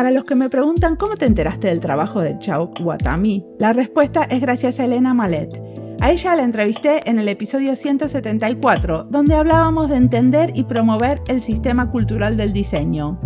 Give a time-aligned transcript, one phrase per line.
[0.00, 4.22] Para los que me preguntan cómo te enteraste del trabajo de Chao Watami, la respuesta
[4.22, 5.54] es gracias a Elena Malet.
[6.00, 11.42] A ella la entrevisté en el episodio 174, donde hablábamos de entender y promover el
[11.42, 13.20] sistema cultural del diseño.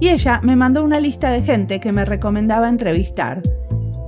[0.00, 3.40] Y ella me mandó una lista de gente que me recomendaba entrevistar.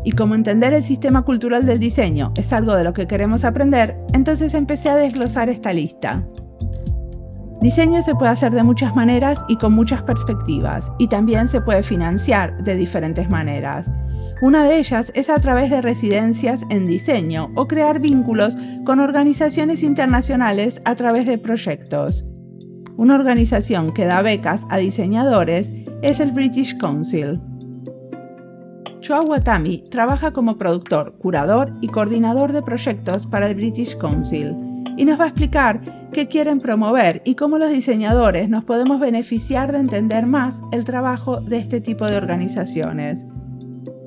[0.05, 3.97] Y como entender el sistema cultural del diseño es algo de lo que queremos aprender,
[4.13, 6.24] entonces empecé a desglosar esta lista.
[7.61, 11.83] Diseño se puede hacer de muchas maneras y con muchas perspectivas, y también se puede
[11.83, 13.91] financiar de diferentes maneras.
[14.41, 19.83] Una de ellas es a través de residencias en diseño o crear vínculos con organizaciones
[19.83, 22.25] internacionales a través de proyectos.
[22.97, 27.39] Una organización que da becas a diseñadores es el British Council.
[29.01, 34.70] Chua Watami trabaja como productor, curador y coordinador de proyectos para el British Council
[35.01, 35.80] y nos va a explicar
[36.12, 41.40] qué quieren promover y cómo los diseñadores nos podemos beneficiar de entender más el trabajo
[41.40, 43.24] de este tipo de organizaciones.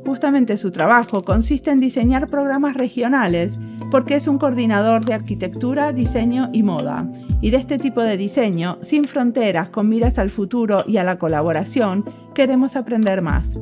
[0.06, 6.50] Justamente su trabajo consiste en diseñar programas regionales porque es un coordinador de arquitectura, diseño
[6.54, 7.10] y moda.
[7.42, 11.18] Y de este tipo de diseño, sin fronteras, con miras al futuro y a la
[11.18, 12.06] colaboración,
[12.36, 13.60] queremos aprender más.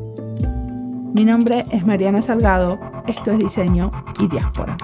[1.13, 4.75] Mi nombre es Mariana Salgado, esto es Diseño y Diáspora.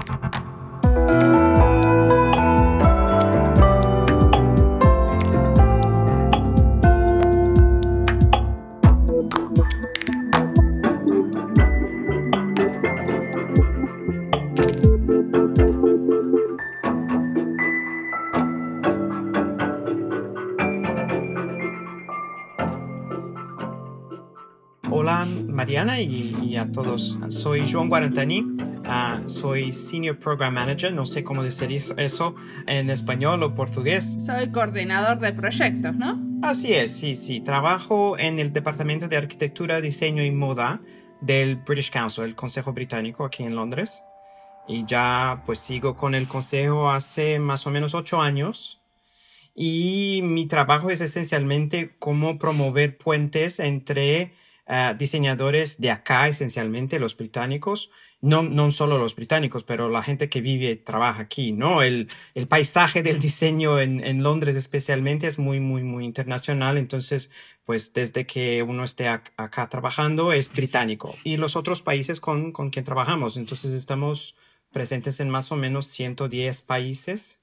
[26.68, 27.18] A todos.
[27.30, 28.46] Soy Joan Guarantani,
[28.86, 32.36] ah, soy Senior Program Manager, no sé cómo decir eso
[32.68, 34.18] en español o portugués.
[34.20, 36.22] Soy coordinador de proyectos, ¿no?
[36.42, 37.40] Así es, sí, sí.
[37.40, 40.82] Trabajo en el Departamento de Arquitectura, Diseño y Moda
[41.22, 44.04] del British Council, el Consejo Británico aquí en Londres.
[44.68, 48.82] Y ya pues sigo con el Consejo hace más o menos ocho años.
[49.56, 54.34] Y mi trabajo es esencialmente cómo promover puentes entre
[54.98, 57.90] diseñadores de acá, esencialmente los británicos,
[58.20, 61.84] no, no solo los británicos, pero la gente que vive y trabaja aquí, ¿no?
[61.84, 67.30] El, el paisaje del diseño en, en, Londres especialmente es muy, muy, muy internacional, entonces,
[67.64, 71.16] pues desde que uno esté acá trabajando es británico.
[71.24, 74.36] Y los otros países con, con quien trabajamos, entonces estamos
[74.72, 77.40] presentes en más o menos 110 países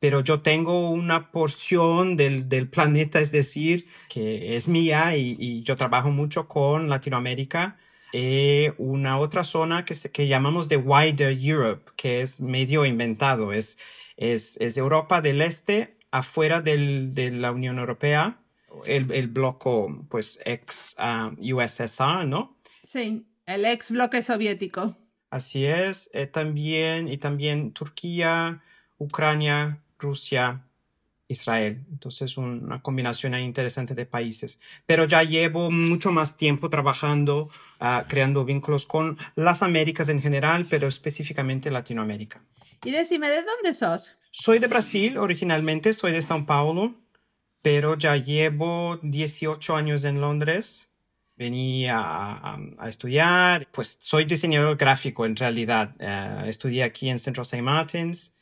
[0.00, 5.62] pero yo tengo una porción del, del, planeta, es decir, que es mía y, y
[5.62, 7.76] yo trabajo mucho con Latinoamérica.
[8.12, 13.52] Eh, una otra zona que, se, que llamamos de Wider Europe, que es medio inventado,
[13.52, 13.78] es,
[14.16, 18.40] es, es Europa del Este, afuera del, de la Unión Europea,
[18.86, 22.56] el, el bloque, pues, ex uh, USSR, ¿no?
[22.82, 24.96] Sí, el ex bloque soviético.
[25.30, 28.62] Así es, eh, también, y también Turquía,
[28.96, 30.64] Ucrania, Rusia,
[31.28, 31.84] Israel.
[31.90, 34.58] Entonces, una combinación interesante de países.
[34.86, 37.50] Pero ya llevo mucho más tiempo trabajando,
[37.80, 42.42] uh, creando vínculos con las Américas en general, pero específicamente Latinoamérica.
[42.84, 44.16] Y decime, ¿de dónde sos?
[44.30, 46.94] Soy de Brasil originalmente, soy de São Paulo,
[47.60, 50.90] pero ya llevo 18 años en Londres.
[51.36, 55.94] Vení a, a, estudiar, pues soy diseñador gráfico en realidad.
[56.00, 57.62] Uh, estudié aquí en Central St.
[57.62, 58.34] Martins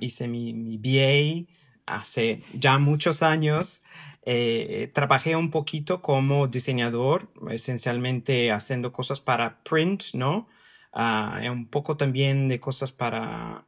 [0.00, 1.50] hice mi, mi, BA
[1.86, 3.80] hace ya muchos años.
[4.22, 10.48] Eh, trabajé un poquito como diseñador, esencialmente haciendo cosas para print, ¿no?
[10.92, 13.66] Uh, un poco también de cosas para,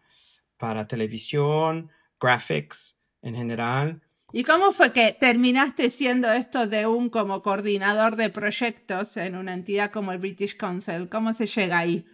[0.57, 1.91] para televisión,
[2.21, 4.03] graphics en general.
[4.33, 9.55] ¿Y cómo fue que terminaste siendo esto de un como coordinador de proyectos en una
[9.55, 11.09] entidad como el British Council?
[11.09, 12.07] ¿Cómo se llega ahí?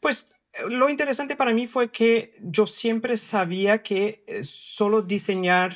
[0.00, 0.31] Pues
[0.68, 5.72] lo interesante para mí fue que yo siempre sabía que eh, solo diseñar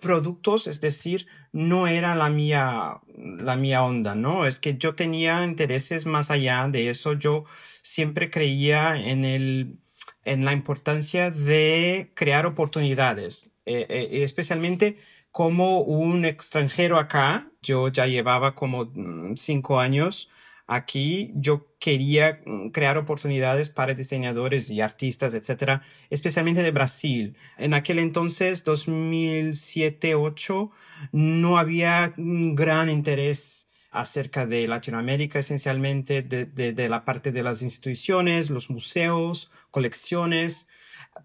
[0.00, 4.46] productos, es decir, no era la mía, la mía onda, ¿no?
[4.46, 7.14] Es que yo tenía intereses más allá de eso.
[7.14, 7.44] Yo
[7.82, 9.78] siempre creía en el,
[10.24, 14.98] en la importancia de crear oportunidades, eh, eh, especialmente
[15.30, 17.50] como un extranjero acá.
[17.62, 20.28] Yo ya llevaba como mm, cinco años
[20.66, 27.36] Aquí yo quería mm, crear oportunidades para diseñadores y artistas, etcétera, especialmente de Brasil.
[27.56, 30.70] En aquel entonces, 2007-2008,
[31.12, 38.50] no había un gran interés acerca de Latinoamérica, esencialmente de, la parte de las instituciones,
[38.50, 40.68] los museos, colecciones,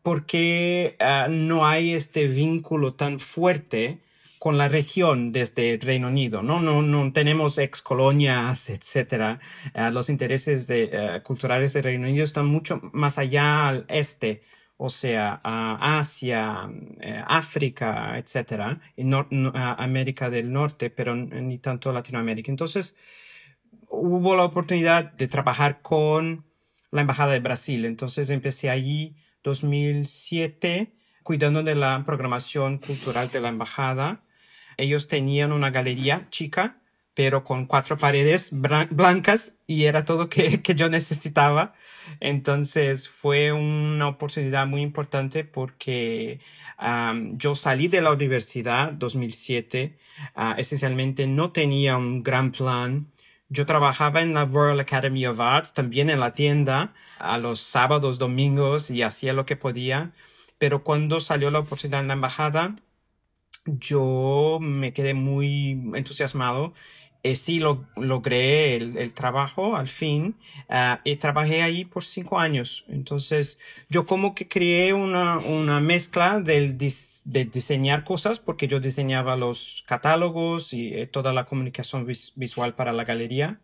[0.03, 3.99] porque ah, no hay este vínculo tan fuerte
[4.41, 6.59] con la región desde Reino Unido, ¿no?
[6.59, 9.38] No, no tenemos ex colonias, etcétera.
[9.75, 14.41] Eh, los intereses de, eh, culturales del Reino Unido están mucho más allá al este,
[14.77, 16.71] o sea, a Asia,
[17.01, 18.81] eh, África, etcétera,
[19.77, 22.49] América del Norte, pero ni tanto Latinoamérica.
[22.49, 22.95] Entonces,
[23.89, 26.45] hubo la oportunidad de trabajar con
[26.89, 27.85] la Embajada de Brasil.
[27.85, 34.23] Entonces, empecé allí 2007 cuidando de la programación cultural de la embajada
[34.77, 36.77] ellos tenían una galería chica,
[37.13, 41.73] pero con cuatro paredes blancas y era todo que, que yo necesitaba.
[42.19, 46.39] Entonces fue una oportunidad muy importante porque
[47.33, 49.97] yo salí de la universidad 2007,
[50.35, 53.12] ah, esencialmente no tenía un gran plan.
[53.50, 58.17] Yo trabajaba en la Royal Academy of Arts, también en la tienda, a los sábados,
[58.17, 60.12] domingos y hacía lo que podía.
[60.57, 62.75] Pero cuando salió la oportunidad en la embajada,
[63.65, 66.73] yo me quedé muy entusiasmado.
[67.23, 70.35] Eh, sí lo, logré el, trabajo al fin
[70.69, 72.83] ah, y trabajé ahí por cinco años.
[72.87, 73.59] Entonces
[73.89, 79.83] yo como que creé una, una mezcla del de diseñar cosas porque yo diseñaba los
[79.87, 83.61] catálogos y eh, toda la comunicación visual para la galería.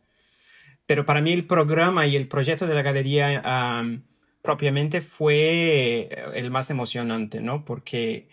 [0.86, 3.44] Pero para mí el programa y el proyecto de la galería
[4.42, 7.66] propiamente fue el más emocionante, ¿no?
[7.66, 8.30] Porque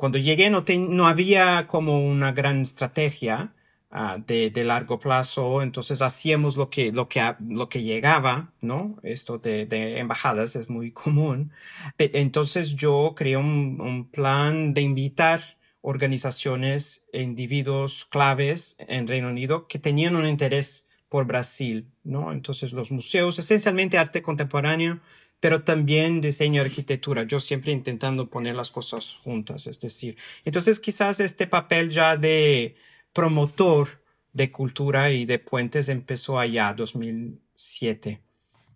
[0.00, 3.52] cuando llegué no, no había como una gran estrategia
[3.90, 8.96] ah, de, de, largo plazo, entonces hacíamos lo que, lo que, lo que llegaba, ¿no?
[9.02, 11.52] Esto de, de embajadas es muy común.
[11.98, 15.42] Entonces yo creé un, un plan de invitar
[15.82, 22.32] organizaciones e individuos claves en Reino Unido que tenían un interés por Brasil, ¿no?
[22.32, 25.00] Entonces los museos, esencialmente arte contemporáneo,
[25.40, 27.24] pero también diseño arquitectura.
[27.24, 30.16] Yo siempre intentando poner las cosas juntas, es decir.
[30.44, 32.76] Entonces quizás este papel ya de
[33.12, 33.88] promotor
[34.32, 38.22] de cultura y de puentes empezó allá, 2007.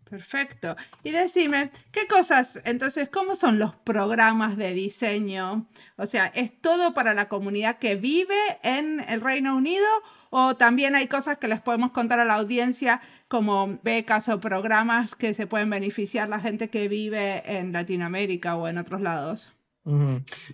[0.08, 0.76] Perfecto.
[1.02, 5.66] Y decime, ¿qué cosas, entonces, cómo son los programas de diseño?
[5.96, 9.86] O sea, ¿es todo para la comunidad que vive en el Reino Unido
[10.30, 15.14] o también hay cosas que les podemos contar a la audiencia como becas o programas
[15.14, 19.54] que se pueden beneficiar la gente que vive en Latinoamérica o en otros lados.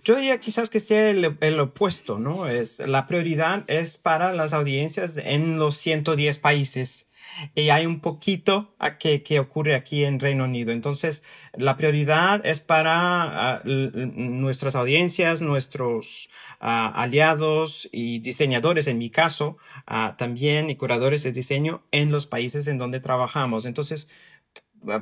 [0.03, 2.47] Yo diría quizás que sea el, opuesto, ¿no?
[2.47, 7.07] Es, la prioridad es para las audiencias en los 110 países
[7.55, 10.71] y hay un poquito que, que, ocurre aquí en Reino Unido.
[10.71, 11.23] Entonces,
[11.53, 16.29] la prioridad es para ah, nuestras audiencias, nuestros
[16.59, 22.27] ah, aliados y diseñadores, en mi caso, ah, también y curadores de diseño en los
[22.27, 23.65] países en donde trabajamos.
[23.65, 24.09] Entonces,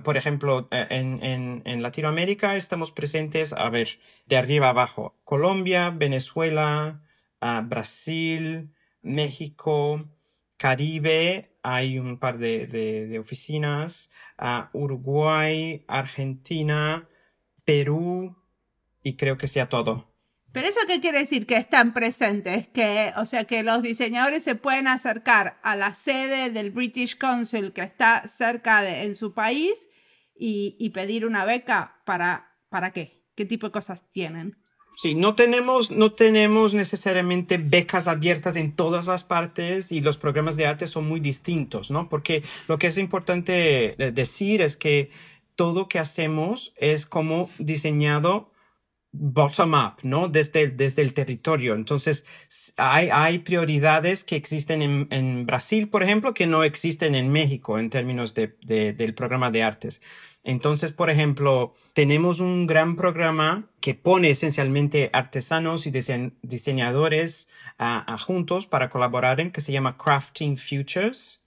[0.03, 5.89] por ejemplo, eh, en, en, en, Latinoamérica estamos presentes, a ver, de arriba abajo, Colombia,
[5.91, 7.01] Venezuela,
[7.63, 10.09] Brasil, México,
[10.59, 17.07] Caribe, hay un par de, de, oficinas, a Uruguay, Argentina,
[17.63, 18.35] Perú
[19.01, 20.13] y creo que sea todo.
[20.51, 21.45] ¿Pero eso qué quiere decir?
[21.45, 26.49] Que están presentes, que, o sea, que los diseñadores se pueden acercar a la sede
[26.49, 29.87] del British Council que está cerca de, en su país
[30.35, 33.23] y, y pedir una beca para, ¿para qué?
[33.33, 34.57] ¿Qué tipo de cosas tienen?
[34.95, 40.57] Sí, no tenemos, no tenemos necesariamente becas abiertas en todas las partes y los programas
[40.57, 42.09] de arte son muy distintos, ¿no?
[42.09, 45.09] Porque lo que es importante decir es que
[45.55, 48.51] todo que hacemos es como diseñado
[49.11, 50.27] bottom up, ¿no?
[50.27, 51.75] Desde desde el territorio.
[51.75, 52.25] Entonces,
[52.77, 57.79] hay, hay prioridades que existen en, en, Brasil, por ejemplo, que no existen en México
[57.79, 60.01] en términos de, del programa de artes.
[60.43, 65.91] Entonces, por ejemplo, tenemos un gran programa que pone esencialmente artesanos y
[66.41, 71.43] diseñadores uh, juntos para colaborar en que se llama Crafting Futures,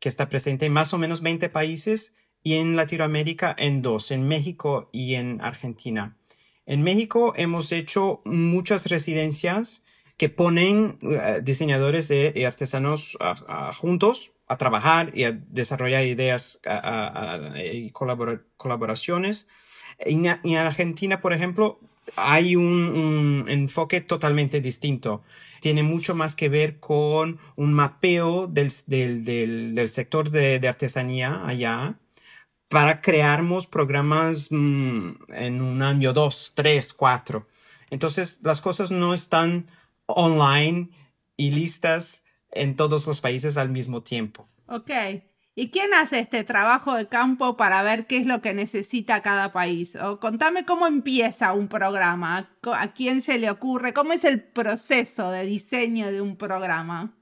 [0.00, 4.26] que está presente en más o menos 20 países y en Latinoamérica en dos, en
[4.26, 6.16] México y en Argentina.
[6.66, 9.84] En México hemos hecho muchas residencias
[10.16, 16.60] que ponen uh, diseñadores y artesanos uh, juntos a trabajar y a desarrollar ideas
[17.56, 19.46] y colaboraciones.
[19.98, 21.78] En, en, Argentina, por ejemplo,
[22.16, 25.22] hay un, enfoque totalmente distinto.
[25.60, 29.24] Tiene mucho más que ver con un mapeo del, del,
[29.74, 31.98] del, sector de, de, artesanía allá
[32.68, 37.46] para crearmos programas mm, en un año, dos, tres, cuatro.
[37.90, 39.68] Entonces, las cosas no están
[40.06, 40.90] online
[41.36, 42.23] y listas
[42.54, 44.48] en todos los países al mismo tiempo.
[44.66, 44.90] Ok.
[45.56, 49.52] ¿Y quién hace este trabajo de campo para ver qué es lo que necesita cada
[49.52, 49.94] país?
[49.94, 55.30] O contame cómo empieza un programa, a quién se le ocurre, cómo es el proceso
[55.30, 57.14] de diseño de un programa.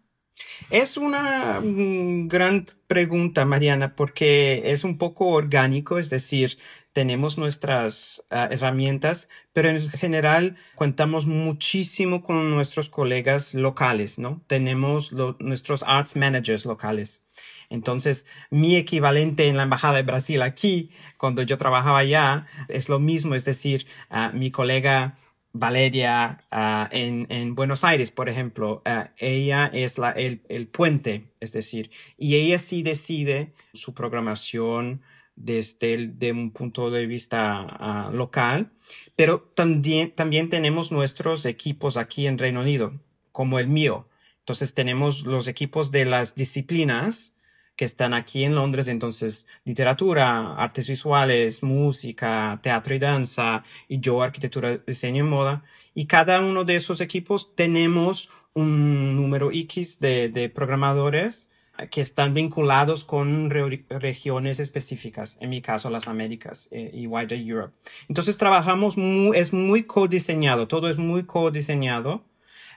[0.71, 6.59] Es una mm, gran pregunta, Mariana, porque es un poco orgánico, es decir,
[6.93, 14.43] tenemos nuestras ah, herramientas, pero en general contamos muchísimo con nuestros colegas locales, ¿no?
[14.47, 17.25] Tenemos nuestros arts managers locales.
[17.71, 22.99] Entonces, mi equivalente en la Embajada de Brasil aquí, cuando yo trabajaba allá, es lo
[22.99, 25.17] mismo, es decir, uh, mi colega
[25.52, 31.30] Valeria uh, en, en, Buenos Aires, por ejemplo, uh, ella es la, el, el, puente,
[31.40, 35.02] es decir, y ella sí decide su programación
[35.37, 38.73] desde el, de un punto de vista local,
[39.16, 44.09] pero también, también tenemos nuestros equipos aquí en Reino Unido, como el mío.
[44.40, 47.37] Entonces tenemos los equipos de las disciplinas
[47.76, 54.23] que están aquí en Londres, entonces literatura, artes visuales, música, teatro y danza, y yo
[54.23, 55.64] arquitectura, diseño y moda.
[55.95, 61.49] Y cada uno de esos equipos tenemos un número X de, de programadores
[61.91, 67.75] que están vinculados con regiones específicas, en mi caso las Américas eh, y Wider Europe.
[68.09, 72.25] Entonces trabajamos, muy, es muy codiseñado, todo es muy codiseñado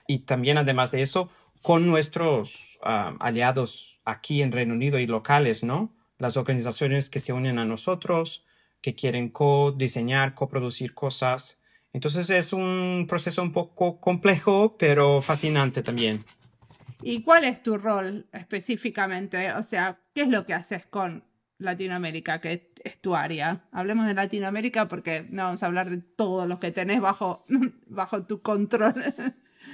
[0.06, 1.28] y también además de eso
[1.66, 5.92] con nuestros ah, aliados aquí en Reino Unido y locales, ¿no?
[6.16, 8.44] Las organizaciones que se unen a nosotros,
[8.80, 11.58] que quieren co-diseñar, coproducir cosas.
[11.92, 16.24] Entonces es un proceso un poco complejo, pero fascinante también.
[17.02, 19.50] ¿Y cuál es tu rol específicamente?
[19.54, 21.24] O sea, ¿qué es lo que haces con
[21.58, 23.64] Latinoamérica, que es tu área?
[23.72, 27.44] Hablemos de Latinoamérica porque no vamos a hablar de todos los que tenés bajo,
[27.88, 28.94] bajo tu control.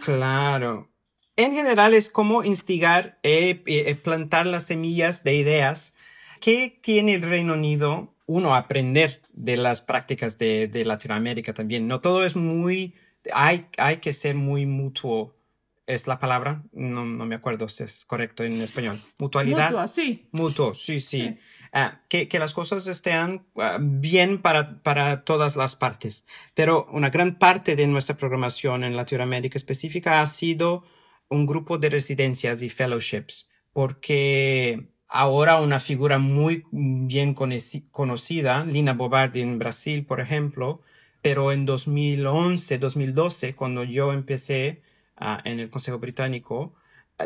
[0.02, 0.91] Claro,
[1.36, 5.94] en general es como instigar, eh, eh, plantar las semillas de ideas.
[6.40, 8.14] ¿Qué tiene el Reino Unido?
[8.26, 11.86] Uno, aprender de las prácticas de, de Latinoamérica también.
[11.86, 12.94] No todo es muy,
[13.32, 15.36] hay, hay que ser muy mutuo.
[15.84, 16.62] ¿Es la palabra?
[16.72, 19.02] No, no me acuerdo si es correcto en español.
[19.18, 19.72] Mutualidad.
[19.72, 20.28] Mutuo, sí.
[20.30, 21.38] Mutuo, sí, sí.
[21.72, 26.24] Ah, que, que, las cosas estén ah, bien para, para todas las partes.
[26.54, 30.84] Pero una gran parte de nuestra programación en Latinoamérica específica ha sido
[31.28, 39.40] un grupo de residencias y fellowships, porque ahora una figura muy bien conocida, Lina Bobardi
[39.40, 40.80] en Brasil, por ejemplo,
[41.20, 44.82] pero en 2011, 2012, cuando yo empecé
[45.20, 46.74] uh, en el Consejo Británico,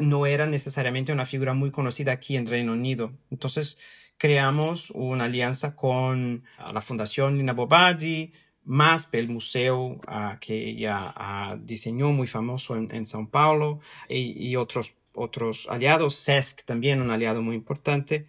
[0.00, 3.12] no era necesariamente una figura muy conocida aquí en Reino Unido.
[3.30, 3.78] Entonces,
[4.18, 8.32] creamos una alianza con uh, la Fundación Lina Bobardi,
[8.66, 10.00] más el museo
[10.40, 17.10] que ella diseñó muy famoso en, en Paulo y, otros, otros aliados, CESC también un
[17.10, 18.26] aliado muy importante,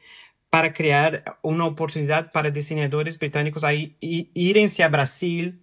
[0.50, 5.62] para crear una oportunidad para diseñadores británicos a ir, irse a Brasil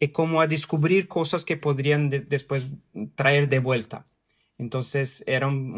[0.00, 2.66] y como a descubrir cosas que podrían de, después
[3.14, 4.06] traer de vuelta.
[4.58, 5.74] Entonces era un,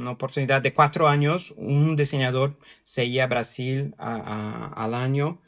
[0.00, 5.42] una oportunidad de cuatro años, un diseñador se iba a Brasil al año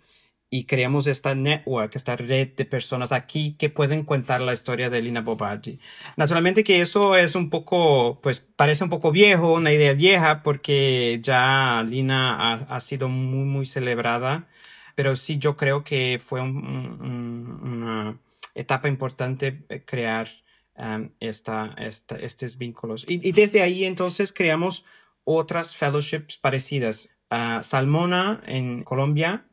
[0.55, 5.03] y creamos esta network, esta red de personas aquí que pueden contar la historia de
[5.03, 5.81] Lina Bobardi.
[6.17, 11.19] Naturalmente que eso es un poco, pues parece un poco viejo, una idea vieja, porque
[11.21, 14.47] ya Lina ha, sido muy, muy celebrada,
[14.95, 18.21] pero sí yo creo que fue un, un, una
[18.55, 20.29] etapa importante eh, crear
[20.77, 23.05] um, esta, esta, estos vínculos.
[23.09, 24.85] Y, y, desde ahí entonces creamos
[25.25, 27.09] otras fellowships parecidas.
[27.29, 29.47] Uh, Salmona en Colombia,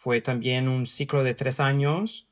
[0.00, 2.28] fue también un ciclo de tres años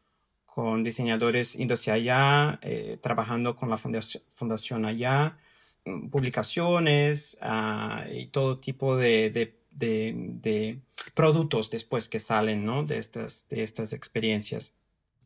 [0.47, 5.37] con diseñadores indios allá, eh, trabajando con la fundación, fundación allá,
[5.85, 10.81] mm, publicaciones uh, y todo tipo de, de, de, de,
[11.15, 12.85] productos después que salen ¿no?
[12.85, 14.73] de, estas, de estas experiencias.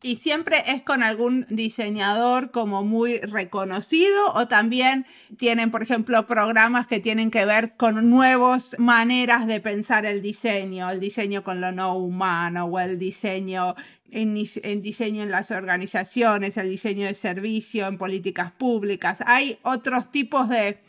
[0.03, 5.05] ¿Y siempre es con algún diseñador como muy reconocido o también
[5.37, 10.89] tienen, por ejemplo, programas que tienen que ver con nuevas maneras de pensar el diseño,
[10.89, 13.75] el diseño con lo no humano o el diseño
[14.09, 19.21] en, en diseño en las organizaciones, el diseño de servicio, en políticas públicas?
[19.27, 20.79] ¿Hay otros tipos de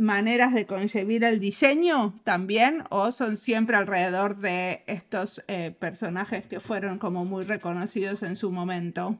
[0.00, 6.58] maneras de concebir el diseño también o son siempre alrededor de estos eh, personajes que
[6.58, 9.18] fueron como muy reconocidos en su momento?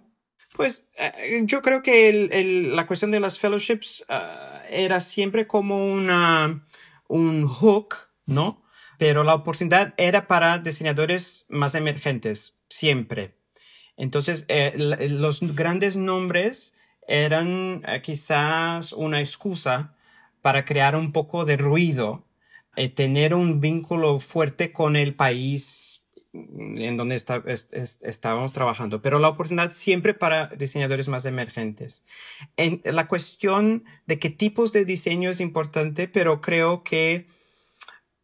[0.55, 6.67] Pues eh, yo creo que la cuestión de las fellowships uh, era siempre como una,
[7.09, 8.65] un hook, ¿no?
[8.99, 13.37] Pero la oportunidad era para diseñadores más emergentes, siempre.
[13.97, 14.75] Entonces, eh,
[15.11, 16.75] los grandes nombres
[17.07, 19.95] eran quizás una excusa
[20.43, 22.25] para crear un poco de ruido
[22.77, 29.29] eh, tener un vínculo fuerte con el país en donde está, estábamos trabajando, pero la
[29.29, 32.05] oportunidad siempre para diseñadores más emergentes.
[32.57, 37.27] En la cuestión de qué tipos de diseño es importante, pero creo que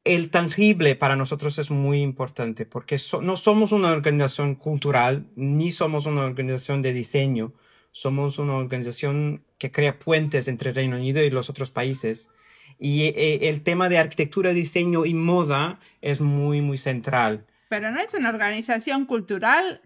[0.04, 6.06] el tangible para nosotros es muy importante porque no somos una organización cultural ni somos
[6.06, 7.52] una organización de diseño.
[7.90, 12.30] Somos una organización que crea puentes entre Reino Unido y los otros países.
[12.78, 17.46] Y eh, el tema de arquitectura, diseño y moda es muy, muy central.
[17.68, 19.80] Pero no es una organización cultural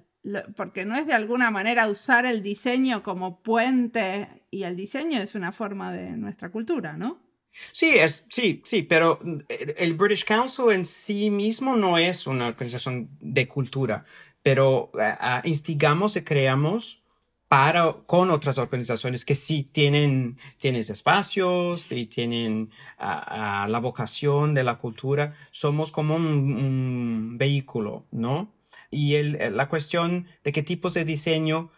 [0.55, 5.35] porque no es de alguna manera usar el diseño como puente y el diseño es
[5.35, 7.19] una forma de nuestra cultura, ¿no?
[7.73, 12.49] Sí, es, sí, sí, pero eh, el British Council en sí mismo no es una
[12.49, 14.05] organización de cultura,
[14.43, 17.00] pero eh, ah, instigamos y creamos
[17.51, 24.79] para, con otras organizaciones que sí tienen, tienen espacios y tienen la vocación de la
[24.79, 25.35] cultura.
[25.51, 28.55] Somos como un, vehículo, ¿no?
[28.89, 31.73] Y el, la cuestión de qué tipos de diseño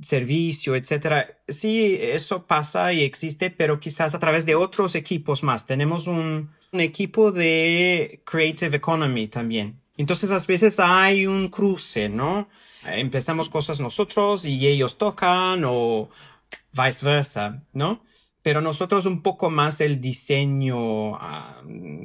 [0.00, 1.38] servicio, etcétera.
[1.48, 5.66] Sí, eso pasa y existe, pero quizás a través de otros equipos más.
[5.66, 9.82] Tenemos un, equipo de Creative Economy también.
[9.98, 12.48] Entonces, a veces hay un cruce, ¿no?
[12.86, 16.10] Empezamos cosas nosotros y ellos tocan o
[16.72, 18.02] viceversa, ¿no?
[18.44, 21.16] pero nosotros un poco más el diseño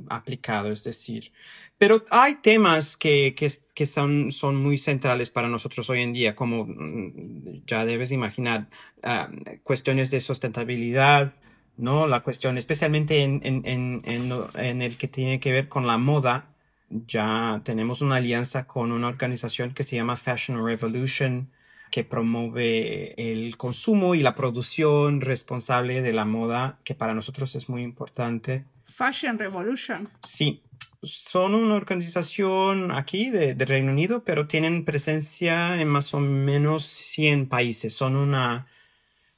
[0.10, 1.34] aplicado, es decir.
[1.78, 6.38] Pero hay temas que, que, que, son, son muy centrales para nosotros hoy en día,
[6.38, 8.70] como mm, ya debes imaginar,
[9.04, 9.30] ah,
[9.64, 11.34] cuestiones de sustentabilidad,
[11.76, 12.08] ¿no?
[12.08, 16.56] La cuestión, especialmente en, en, en, en el que tiene que ver con la moda,
[16.90, 21.50] ya tenemos una alianza con una organización que se llama Fashion Revolution,
[21.92, 27.70] que promueve el consumo y la producción responsable de la moda, que para nosotros es
[27.70, 28.66] muy importante.
[28.86, 30.08] Fashion Revolution.
[30.24, 30.62] Sí,
[31.02, 37.48] son una organización aquí de, Reino Unido, pero tienen presencia en más o menos 100
[37.48, 37.94] países.
[37.94, 38.68] Son una,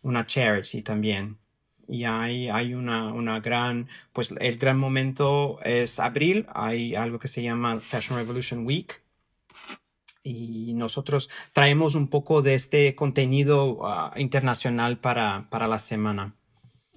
[0.02, 1.38] una charity también.
[1.92, 7.28] Y hay, hay una, una gran, pues el gran momento es abril, hay algo que
[7.28, 9.04] se llama Fashion Revolution Week,
[10.24, 16.36] y nosotros traemos un poco de este contenido ah, internacional para, para la semana.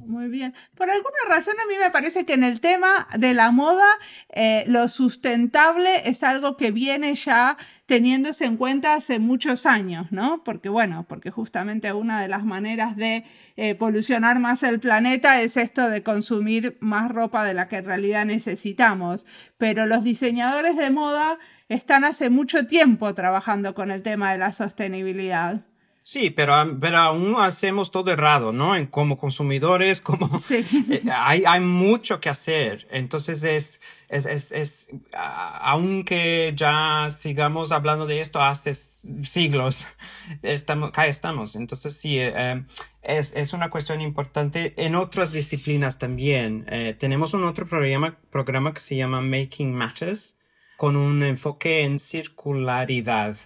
[0.02, 0.54] Muy bien.
[0.74, 3.86] Por alguna razón a mí me parece que en el tema de la moda
[4.28, 10.42] eh, lo sustentable es algo que viene ya teniéndose en cuenta hace muchos años, ¿no?
[10.42, 13.24] Porque bueno, porque justamente una de las maneras de
[13.56, 17.84] eh, polucionar más el planeta es esto de consumir más ropa de la que en
[17.84, 19.26] realidad necesitamos.
[19.58, 24.52] Pero los diseñadores de moda están hace mucho tiempo trabajando con el tema de la
[24.52, 25.60] sostenibilidad.
[26.06, 28.76] Sí, pero, pero aún hacemos todo errado, ¿no?
[28.76, 32.86] En, como consumidores, como eh, hay, hay mucho que hacer.
[32.90, 39.86] Entonces es, es, es, es, aunque ya sigamos hablando de esto hace siglos,
[40.42, 41.56] estamos, acá estamos.
[41.56, 42.64] Entonces sí, eh, eh,
[43.02, 46.66] es, es una cuestión importante en otras disciplinas también.
[46.98, 50.36] tenemos un otro programa, programa que se llama Making Matters
[50.76, 53.38] con un enfoque en circularidad.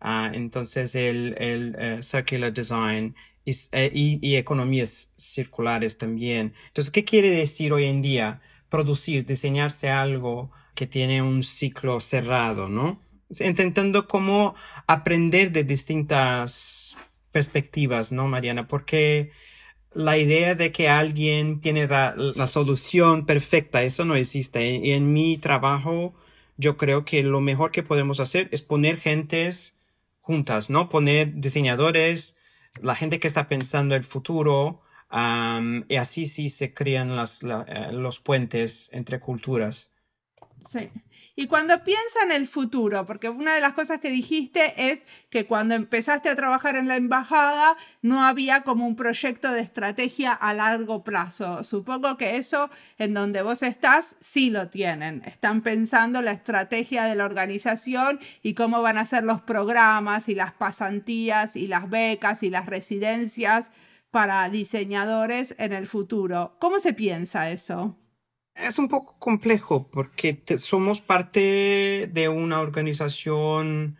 [0.00, 3.14] Ah, entonces, el, el eh, circular design
[3.72, 6.54] eh, y, y, economías circulares también.
[6.68, 8.40] Entonces, ¿qué quiere decir hoy en día?
[8.68, 13.00] Producir, diseñarse algo que tiene un ciclo cerrado, ¿no?
[13.40, 14.54] Intentando cómo
[14.86, 16.96] aprender de distintas
[17.32, 18.68] perspectivas, ¿no, Mariana?
[18.68, 19.30] Porque
[19.92, 24.76] la idea de que alguien tiene la, la solución perfecta, eso no existe.
[24.76, 26.14] Y en mi trabajo,
[26.56, 29.79] yo creo que lo mejor que podemos hacer es poner gentes
[30.70, 30.88] ¿no?
[30.88, 32.36] Poner diseñadores,
[32.80, 34.82] la gente que está pensando el futuro,
[35.88, 39.90] y así sí se crean las, eh, los puentes entre culturas.
[40.64, 40.90] Sí.
[41.40, 45.46] Y cuando piensa en el futuro, porque una de las cosas que dijiste es que
[45.46, 50.52] cuando empezaste a trabajar en la embajada no había como un proyecto de estrategia a
[50.52, 51.64] largo plazo.
[51.64, 55.22] Supongo que eso en donde vos estás sí lo tienen.
[55.24, 60.34] Están pensando la estrategia de la organización y cómo van a ser los programas y
[60.34, 63.70] las pasantías y las becas y las residencias
[64.10, 66.58] para diseñadores en el futuro.
[66.58, 67.96] ¿Cómo se piensa eso?
[68.62, 73.96] Es un poco complejo porque somos parte de una organización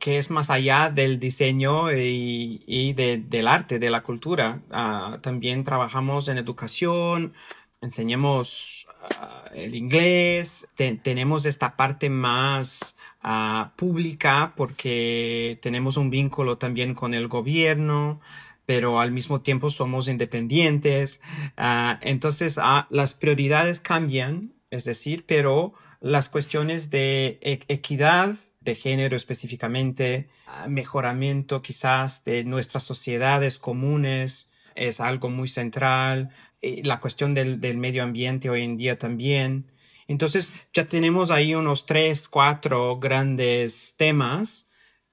[0.00, 4.60] que es más allá del diseño y, del arte, de la cultura.
[4.70, 7.32] Ah, también trabajamos en educación,
[7.80, 8.86] enseñamos
[9.18, 10.66] ah, el inglés,
[11.02, 18.20] tenemos esta parte más ah, pública porque tenemos un vínculo también con el gobierno
[18.66, 21.20] pero al mismo tiempo somos independientes.
[21.56, 28.74] Ah, entonces, ah, las prioridades cambian es decir, pero las cuestiones de e-, equidad de
[28.74, 30.28] género específicamente,
[30.68, 38.02] mejoramiento quizás de nuestras sociedades comunes, es algo muy central, la cuestión del, del medio
[38.02, 39.70] ambiente hoy en día también.
[40.08, 44.65] Entonces ya tenemos ahí unos tres, cuatro grandes temas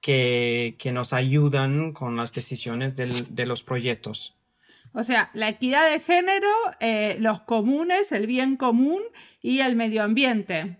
[0.04, 4.36] que, que nos ayudan con las decisiones del, de los proyectos.
[4.92, 9.00] O sea, la equidad de género, eh, los comunes, el bien común
[9.40, 10.76] y el medio ambiente.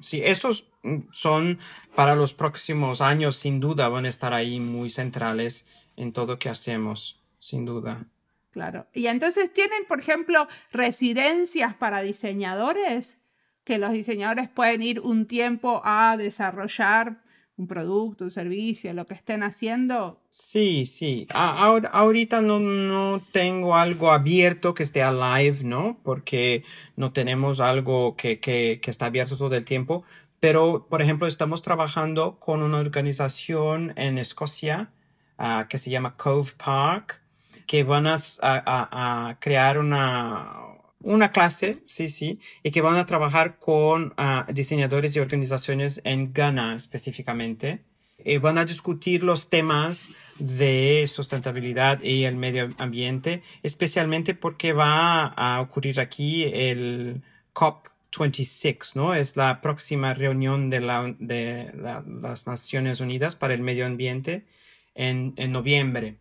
[0.00, 0.64] Sí, esos
[1.12, 1.60] son
[1.94, 5.64] para los próximos años, sin duda, van a estar ahí muy centrales
[5.96, 8.06] en todo lo que hacemos, sin duda.
[8.50, 8.88] Claro.
[8.92, 13.18] Y entonces tienen, por ejemplo, residencias para diseñadores,
[13.62, 17.22] que los diseñadores pueden ir un tiempo a desarrollar
[17.56, 20.20] un producto, un servicio, lo que estén haciendo?
[20.30, 21.26] Sí, sí.
[21.32, 25.98] Ahora, ahorita no, no tengo algo abierto que esté live, ¿no?
[26.02, 26.64] Porque
[26.96, 30.04] no tenemos algo que, que, que está abierto todo el tiempo.
[30.40, 34.90] Pero, por ejemplo, estamos trabajando con una organización en Escocia
[35.38, 37.22] uh, que se llama Cove Park,
[37.66, 40.73] que van a, a, a crear una,
[41.04, 46.32] una clase, sí, sí, y que van a trabajar con ah, diseñadores y organizaciones en
[46.32, 47.84] Ghana específicamente.
[48.24, 55.26] Y van a discutir los temas de sustentabilidad y el medio ambiente, especialmente porque va
[55.26, 59.14] a ocurrir aquí el COP26, ¿no?
[59.14, 64.46] Es la próxima reunión de, la, de las Naciones Unidas para el Medio Ambiente
[64.94, 66.16] en, en noviembre.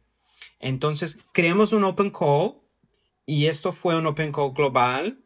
[0.60, 2.63] Entonces, creamos un open call
[3.26, 5.20] y esto fue un Open Call global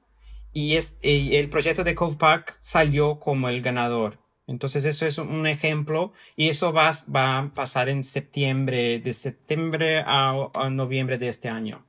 [0.53, 4.19] y, es, el proyecto de Cove Park salió como el ganador.
[4.47, 10.03] Entonces eso es un ejemplo y eso va, va a pasar en septiembre, de septiembre
[10.05, 11.85] a, noviembre de este año.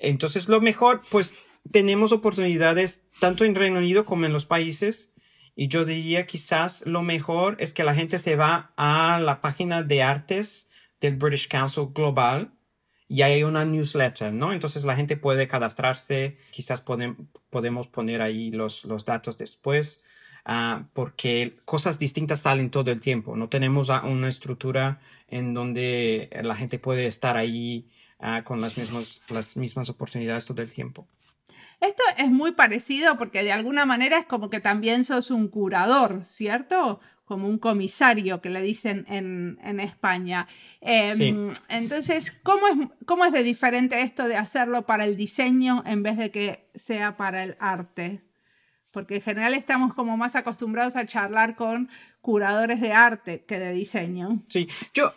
[0.00, 1.32] Entonces lo mejor, pues
[1.70, 5.12] tenemos oportunidades tanto en Reino Unido como en los países
[5.56, 9.82] y yo diría quizás lo mejor es que la gente se va a la página
[9.82, 10.68] de artes
[11.00, 12.52] del British Council Global
[13.08, 14.52] y hay una newsletter, ¿no?
[14.52, 20.02] Entonces la gente puede cadastrarse, quizás podemos poner ahí los, los datos después,
[20.46, 23.36] uh, porque cosas distintas salen todo el tiempo.
[23.36, 27.88] No tenemos una estructura en donde la gente puede estar ahí
[28.20, 31.06] uh, con las mismas, las mismas oportunidades todo el tiempo.
[31.80, 36.24] Esto es muy parecido porque de alguna manera es como que también sos un curador,
[36.24, 37.00] ¿cierto?
[37.24, 40.46] Como un comisario que le dicen en, España.
[40.80, 46.02] Em, entonces, ¿cómo es, ¿cómo es de diferente esto de hacerlo para el diseño en
[46.02, 48.20] vez de que sea para el arte?
[48.92, 51.88] Porque en general estamos como más acostumbrados a charlar con
[52.20, 54.42] curadores de arte que de diseño.
[54.48, 55.12] Sí, yo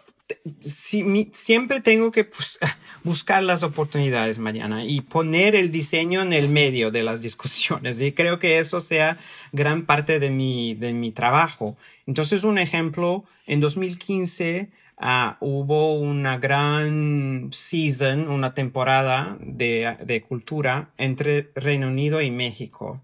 [0.60, 2.60] siempre tengo que pues,
[3.04, 8.00] buscar las oportunidades, Mariana, y poner el diseño en el medio de las discusiones.
[8.02, 9.18] Y creo que eso sea
[9.52, 11.78] gran parte de mi, de mi trabajo.
[12.06, 20.92] Entonces, un ejemplo, en 2015 ah, hubo una gran season, una temporada de, de cultura
[20.98, 23.02] entre Reino Unido y México.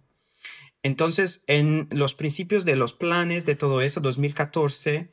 [0.83, 5.09] Entonces, en los principios de los planes de todo eso, 2014,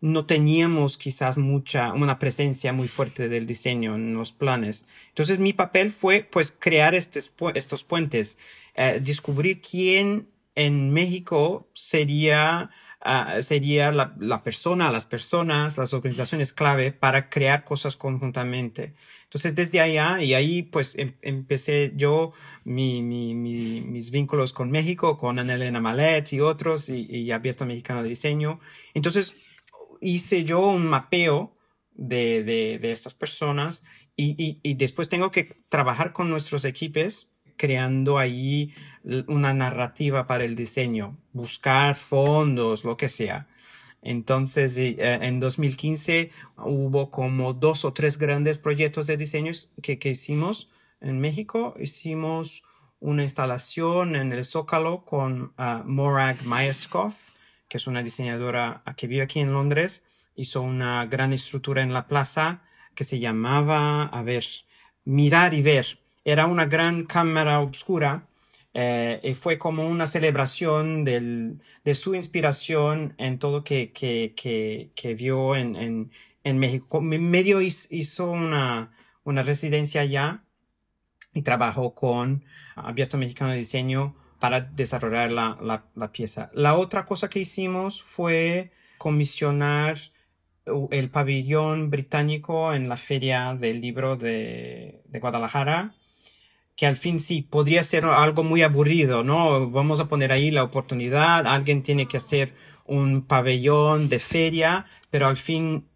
[0.00, 4.86] no teníamos quizás mucha, una presencia muy fuerte del diseño en los planes.
[5.08, 8.38] Entonces mi papel fue pues crear estos, estos puentes,
[8.74, 12.70] eh, descubrir quién en México sería,
[13.06, 18.94] uh, sería la, la, persona, las personas, las organizaciones clave para crear cosas conjuntamente.
[19.22, 22.32] Entonces desde allá y ahí pues em, empecé yo
[22.64, 27.64] mi, mi, mis vínculos con México, con Ana Elena Malet y otros y, y Abierto
[27.64, 28.58] Mexicano de Diseño.
[28.94, 29.36] Entonces
[30.00, 31.56] hice yo un mapeo
[31.92, 33.82] de, de, estas personas
[34.16, 38.72] y, y, después tengo que trabajar con nuestros equipos creando ahí
[39.26, 43.48] una narrativa para el diseño, buscar fondos, lo que sea.
[44.00, 50.10] Entonces, eh, en 2015 hubo como dos o tres grandes proyectos de diseño que, que
[50.10, 51.74] hicimos en México.
[51.80, 52.62] Hicimos
[53.00, 57.14] una instalación en el Zócalo con uh, Morag Myerskov,
[57.68, 60.04] que es una diseñadora que vive aquí en Londres,
[60.34, 62.62] hizo una gran estructura en la plaza
[62.94, 64.44] que se llamaba, a ver,
[65.04, 65.98] Mirar y Ver.
[66.24, 68.28] Era una gran cámara oscura
[68.74, 74.90] eh, y fue como una celebración del, de su inspiración en todo que, que, que,
[74.94, 76.12] que vio en, en,
[76.44, 77.00] en, México.
[77.00, 78.92] Medio hizo una,
[79.24, 80.44] una residencia allá
[81.34, 82.44] y trabajó con
[82.76, 86.50] Abierto Mexicano de Diseño para desarrollar la, la, pieza.
[86.54, 89.98] La otra cosa que hicimos fue comisionar
[90.90, 95.94] el pabellón británico en la feria del libro de, Guadalajara
[96.76, 99.68] que al fin sí, podría ser algo muy aburrido, ¿no?
[99.68, 105.26] Vamos a poner ahí la oportunidad, alguien tiene que hacer un pabellón de feria, pero
[105.26, 105.88] al fin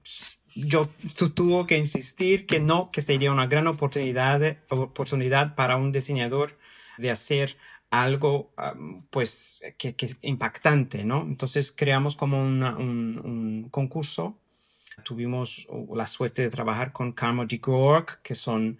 [0.57, 0.89] yo
[1.35, 6.59] tuvo que insistir que no, que sería una gran oportunidad, oportunidad para un diseñador
[6.99, 7.57] de hacer
[7.93, 8.55] algo
[9.11, 11.23] pues que, que, impactante, ¿no?
[11.23, 14.39] Entonces creamos como un, concurso.
[15.05, 18.79] Tuvimos la suerte de trabajar con Carmody Gork, que son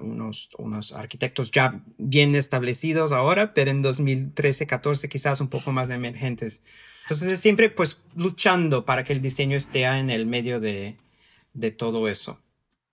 [0.00, 5.90] unos, unos arquitectos ya bien establecidos ahora, pero en 2013, 14 quizás un poco más
[5.90, 6.64] emergentes.
[7.02, 10.96] Entonces es siempre pues luchando para que el diseño esté en el medio de,
[11.52, 12.40] de todo eso.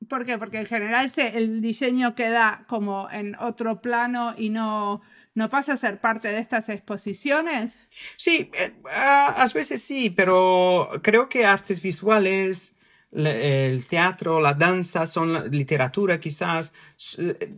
[0.09, 0.37] ¿Por qué?
[0.37, 5.01] Porque en general el diseño queda como en otro plano y no,
[5.35, 7.87] no pasa a ser parte de estas exposiciones.
[8.17, 12.75] Sí, eh, a veces sí, pero creo que artes visuales,
[13.11, 16.73] el teatro, la danza, son la literatura quizás,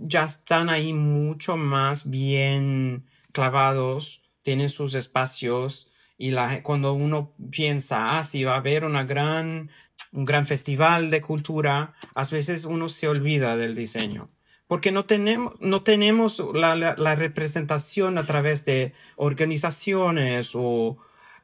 [0.01, 8.17] ya están ahí mucho más bien clavados, tienen sus espacios y la, cuando uno piensa,
[8.17, 9.69] ah, si va a haber una gran,
[10.15, 14.31] un gran festival de cultura, a veces uno se olvida del diseño
[14.67, 20.97] porque no tenemos, no tenemos la, la, representación a través de organizaciones o,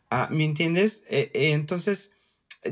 [0.10, 1.04] ah, ¿me entiendes?
[1.08, 2.12] E, e, entonces,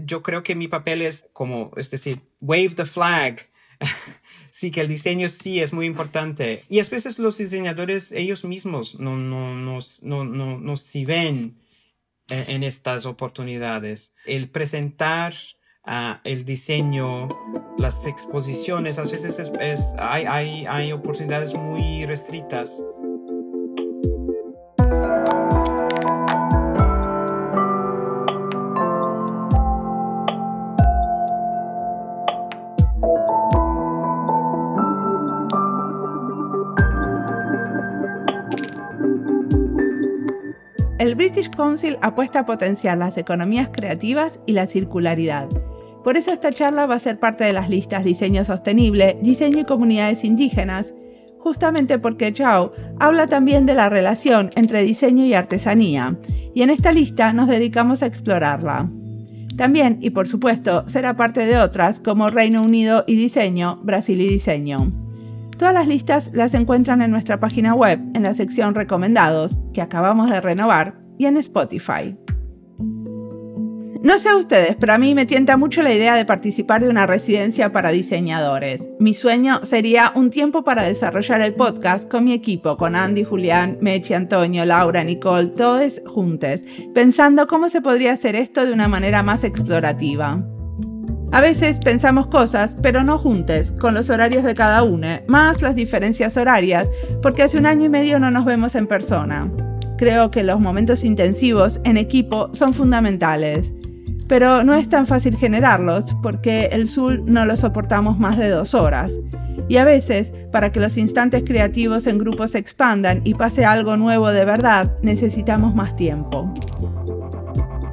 [0.05, 3.47] yo creo que mi papel es como, es decir, wave the flag.
[4.49, 6.63] sí, que el diseño sí es muy importante.
[6.67, 11.59] Y a veces los diseñadores ellos mismos no, no, nos, no, no, no si ven
[12.29, 14.13] en, estas oportunidades.
[14.25, 15.33] El presentar
[16.23, 17.27] el diseño,
[17.77, 22.83] las exposiciones, a veces es, hay, hay, hay oportunidades muy restrictas
[40.99, 45.47] El British Council apuesta a potenciar las economías creativas y la circularidad.
[46.03, 49.65] Por eso esta charla va a ser parte de las listas Diseño Sostenible, Diseño y
[49.65, 50.93] Comunidades Indígenas,
[51.39, 56.17] justamente porque Chao habla también de la relación entre diseño y artesanía,
[56.53, 58.89] y en esta lista nos dedicamos a explorarla.
[59.57, 64.29] También, y por supuesto, será parte de otras como Reino Unido y Diseño, Brasil y
[64.29, 64.91] Diseño.
[65.57, 70.29] Todas las listas las encuentran en nuestra página web, en la sección Recomendados, que acabamos
[70.29, 72.15] de renovar, y en Spotify.
[74.01, 76.87] No sé a ustedes, pero a mí me tienta mucho la idea de participar de
[76.87, 78.89] una residencia para diseñadores.
[78.97, 83.77] Mi sueño sería un tiempo para desarrollar el podcast con mi equipo, con Andy, Julián,
[83.81, 86.61] Mechi, Antonio, Laura, Nicole, todos juntos,
[86.93, 90.41] pensando cómo se podría hacer esto de una manera más explorativa.
[91.33, 95.75] A veces pensamos cosas, pero no juntos, con los horarios de cada uno, más las
[95.75, 96.89] diferencias horarias,
[97.21, 99.51] porque hace un año y medio no nos vemos en persona.
[99.97, 103.73] Creo que los momentos intensivos en equipo son fundamentales,
[104.29, 108.75] pero no es tan fácil generarlos porque el Zoom no lo soportamos más de dos
[108.75, 109.11] horas.
[109.67, 113.97] Y a veces, para que los instantes creativos en grupos se expandan y pase algo
[113.97, 116.53] nuevo de verdad, necesitamos más tiempo.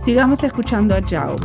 [0.04, 1.36] Sigamos escuchando a Jao.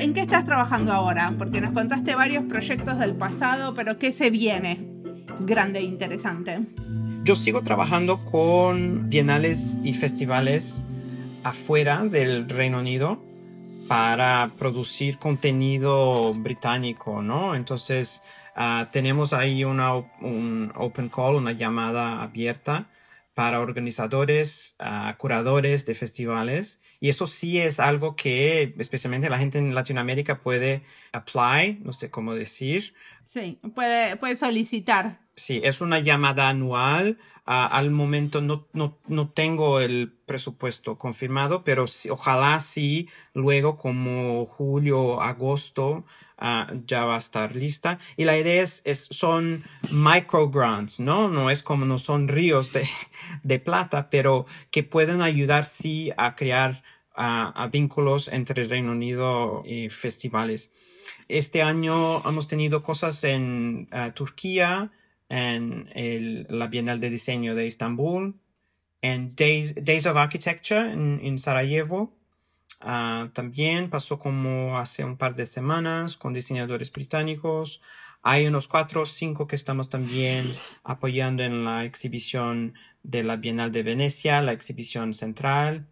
[0.00, 1.32] ¿En qué estás trabajando ahora?
[1.38, 4.84] Porque nos contaste varios proyectos del pasado, pero ¿qué se viene
[5.40, 6.60] grande e interesante?
[7.22, 10.84] Yo sigo trabajando con bienales y festivales
[11.44, 13.22] afuera del Reino Unido
[13.86, 17.54] para producir contenido británico, ¿no?
[17.54, 18.22] Entonces,
[18.56, 22.86] ah, tenemos ahí una, un open call, una llamada abierta
[23.38, 26.80] para organizadores, uh, curadores de festivales.
[26.98, 32.10] Y eso sí es algo que especialmente la gente en Latinoamérica puede apply, no sé
[32.10, 32.94] cómo decir.
[33.22, 35.20] Sí, puede, puede solicitar.
[35.36, 37.18] Sí, es una llamada anual.
[37.46, 44.46] Uh, al momento no, no, no, tengo el presupuesto confirmado, pero ojalá sí, luego como
[44.46, 46.04] julio, agosto,
[46.40, 47.98] Ah, ya va a estar lista.
[48.16, 51.28] Y la idea es, es, son micro grants, ¿no?
[51.28, 52.88] No es como no son ríos de,
[53.42, 56.82] de plata, pero que pueden ayudar sí a crear
[57.20, 60.70] a vínculos entre Reino Unido y festivales.
[61.28, 64.92] Este año hemos tenido cosas en Turquía,
[65.28, 68.40] en el, la Bienal de Diseño de Estambul,
[69.02, 72.17] en Days, Days of Architecture en, Sarajevo.
[72.80, 77.80] Ah, también pasó como hace un par de semanas con diseñadores británicos.
[78.22, 80.52] Hay unos cuatro o cinco que estamos también
[80.84, 85.86] apoyando en la exhibición de la Bienal de Venecia, la exhibición central.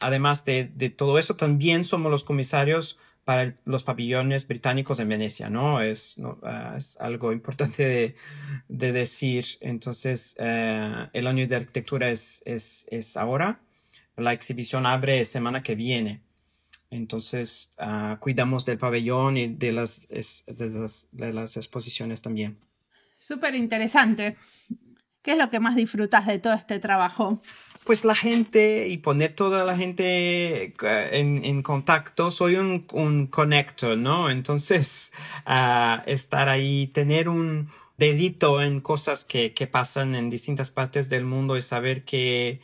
[0.00, 5.48] Además de, de todo eso, también somos los comisarios para los pabellones británicos en Venecia,
[5.48, 5.80] ¿no?
[5.80, 8.14] Es, ah, es algo importante de,
[8.68, 9.44] de decir.
[9.60, 13.60] Entonces, eh, el año de arquitectura es, es, es, ahora.
[14.16, 16.20] La exhibición abre semana que viene.
[16.90, 22.58] Entonces, uh, cuidamos del pabellón y de las, de las, de las exposiciones también.
[23.16, 24.36] Súper interesante.
[25.22, 27.40] ¿Qué es lo que más disfrutas de todo este trabajo?
[27.84, 32.30] pues la gente y poner toda la gente eh, en, en contacto.
[32.30, 34.30] Soy un, un connector, ¿no?
[34.30, 35.12] Entonces,
[35.46, 41.24] uh, estar ahí, tener un dedito en cosas que, que pasan en distintas partes del
[41.24, 42.60] mundo y saber que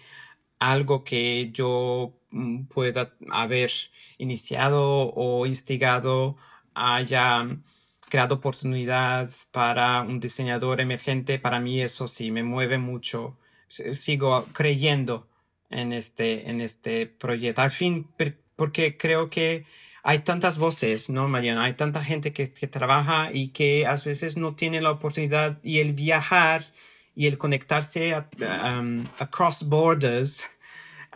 [0.61, 3.73] algo que yo mm, pueda haber
[4.19, 6.37] iniciado o instigado
[6.75, 7.49] haya
[8.09, 13.37] creado oportunidad para un diseñador emergente, para mí eso sí me mueve mucho
[13.71, 15.29] sigo creyendo
[15.71, 17.63] en este, en este proyecto.
[17.63, 18.09] Al fin,
[18.57, 19.65] porque creo que
[20.03, 21.65] hay tantas voces, ¿no, Mariana?
[21.65, 25.93] Hay tanta gente que, trabaja y que a veces no tiene la oportunidad y el
[25.93, 26.65] viajar
[27.15, 28.29] y el conectarse a,
[28.79, 30.49] um, across borders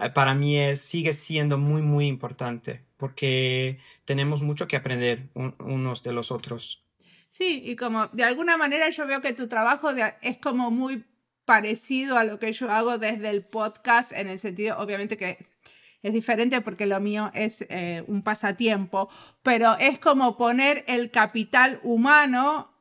[0.00, 6.12] eh, para mí sigue siendo muy, muy importante porque tenemos mucho que aprender unos de
[6.12, 6.83] los otros.
[7.28, 9.90] Sí, y como de alguna manera yo veo que tu trabajo
[10.22, 11.04] es como muy
[11.44, 15.44] parecido a lo que yo hago desde el podcast, en el sentido, obviamente que
[16.02, 19.09] es diferente porque lo mío es eh, un pasatiempo,
[19.42, 22.74] pero es como poner el capital humano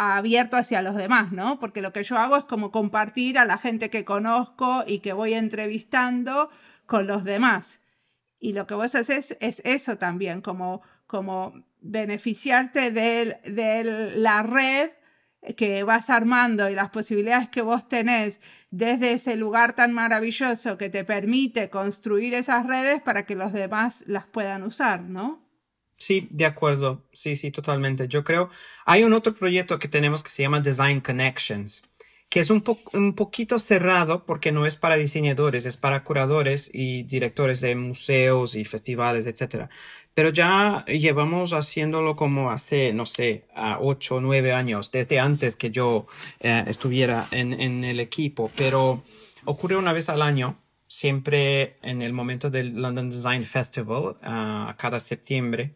[0.00, 1.58] abierto hacia los demás, ¿no?
[1.58, 5.12] Porque lo que yo hago es como compartir a la gente que conozco y que
[5.12, 6.48] voy entrevistando
[6.86, 7.82] con los demás.
[8.38, 14.90] Y lo que vos haces es eso también, como, como beneficiarte de, de la red
[15.56, 20.88] que vas armando y las posibilidades que vos tenés desde ese lugar tan maravilloso que
[20.88, 25.49] te permite construir esas redes para que los demás las puedan usar, ¿no?
[26.00, 27.04] Sí, de acuerdo.
[27.12, 28.08] Sí, sí, totalmente.
[28.08, 28.48] Yo creo,
[28.86, 31.82] hay un otro proyecto que tenemos que se llama Design Connections,
[32.30, 37.02] que es un, un poquito cerrado porque no es para diseñadores, es para curadores y
[37.02, 39.68] directores de museos y festivales, etc.
[40.14, 45.54] Pero ya llevamos haciéndolo como hace, no sé, a ocho o nueve años, desde antes
[45.54, 46.06] que yo
[46.40, 48.50] eh, estuviera en, en el equipo.
[48.56, 49.02] Pero
[49.44, 50.56] ocurre una vez al año
[50.90, 55.74] siempre en el momento del London Design Festival, a cada septiembre.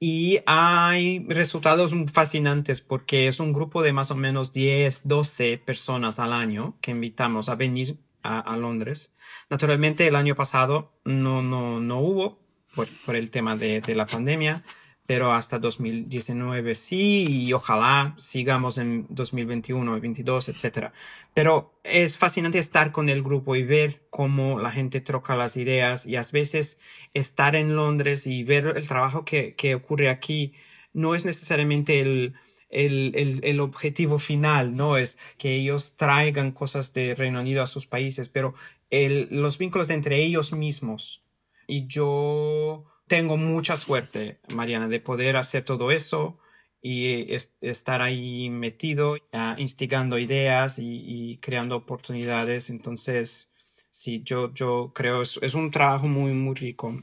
[0.00, 6.20] Y hay resultados fascinantes porque es un grupo de más o menos 10, 12 personas
[6.20, 9.14] al año que invitamos a venir a, Londres.
[9.48, 12.38] Naturalmente el año pasado no, no, no hubo
[12.74, 14.62] por, por el tema de, de la pandemia,
[15.08, 20.90] pero hasta 2019 sí y ojalá sigamos en 2021, 2022, etc.
[21.32, 26.04] Pero es fascinante estar con el grupo y ver cómo la gente troca las ideas
[26.04, 26.78] y a veces
[27.14, 30.52] estar en Londres y ver el trabajo que, que ocurre aquí
[30.92, 32.34] no es necesariamente el,
[32.68, 37.66] el, el, el, objetivo final, no es que ellos traigan cosas de Reino Unido a
[37.66, 38.52] sus países, pero
[38.90, 41.24] el, los vínculos entre ellos mismos.
[41.66, 46.38] Y yo tengo mucha suerte, Mariana, de poder hacer todo eso
[46.80, 49.16] y estar ahí metido,
[49.56, 52.70] instigando ideas y, creando oportunidades.
[52.70, 53.52] Entonces,
[53.90, 57.02] sí, yo, yo creo es, es un trabajo muy, muy rico.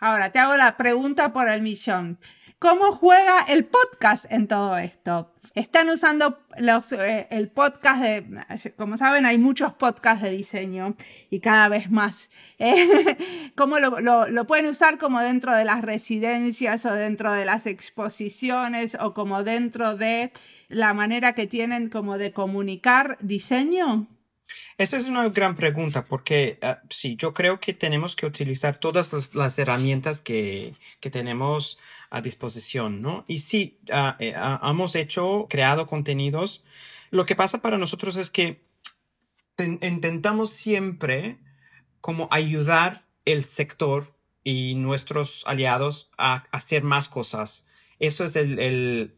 [0.00, 2.18] Ahora, te hago la pregunta por el millón.
[2.60, 5.32] ¿Cómo juega el podcast en todo esto?
[5.54, 10.96] Están usando eh, el podcast de, como saben, hay muchos podcasts de diseño
[11.30, 12.30] y cada vez más.
[12.60, 18.96] Eh, ¿Cómo lo, pueden usar como dentro de las residencias o dentro de las exposiciones
[19.00, 20.32] o como dentro de
[20.66, 24.08] la manera que tienen como de comunicar diseño?
[24.76, 29.12] Esa es una gran pregunta porque uh, sí, yo creo que tenemos que utilizar todas
[29.12, 31.78] las, las herramientas que, que, tenemos
[32.10, 33.24] a disposición, ¿no?
[33.28, 36.64] Y sí, uh, uh, hemos hecho, creado contenidos.
[37.10, 38.62] Lo que pasa para nosotros es que
[39.58, 41.38] intentamos siempre
[42.00, 47.66] como ayudar el sector y nuestros aliados a hacer más cosas.
[47.98, 49.16] Eso es el, el,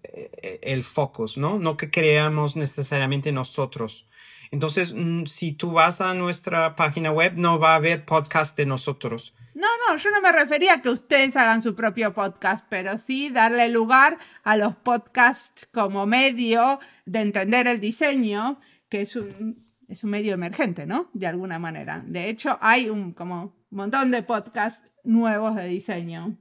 [0.62, 1.59] el focus, ¿no?
[1.59, 4.09] No que creamos necesariamente nosotros
[4.51, 8.67] entonces, mm, si tú vas a nuestra página web, no va a haber podcast de
[8.67, 9.35] nosotros.
[9.55, 13.31] No, no, yo no me refería a que ustedes hagan su propio podcast, pero sí
[13.31, 20.03] darle lugar a los podcasts como medio de entender el diseño, que es un, es
[20.03, 21.11] un medio emergente, ¿no?
[21.13, 22.03] De alguna manera.
[22.07, 26.37] De hecho, hay un como montón de podcasts nuevos de diseño.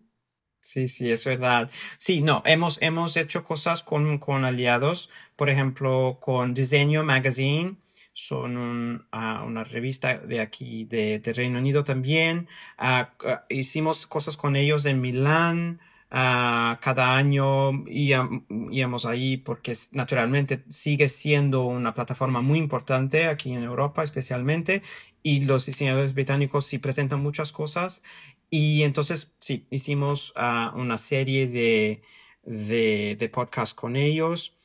[0.61, 1.69] Sí, sí, es verdad.
[1.97, 7.77] Sí, no, hemos, hemos hecho cosas con, con aliados, por ejemplo, con Diseño Magazine,
[8.13, 12.47] son ah, una revista de aquí, de, Reino Unido también.
[12.77, 13.13] Ah,
[13.49, 15.79] hicimos cosas con ellos en Milán.
[16.09, 24.01] cada año íbamos ahí porque naturalmente sigue siendo una plataforma muy importante aquí en Europa
[24.03, 24.81] especialmente
[25.21, 28.01] y los diseñadores británicos sí presentan muchas cosas
[28.49, 30.33] y entonces sí, hicimos
[30.73, 32.01] una serie de,
[32.43, 34.58] de, de podcasts con ellos